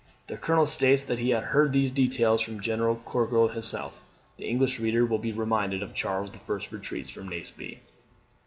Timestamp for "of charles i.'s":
5.83-6.71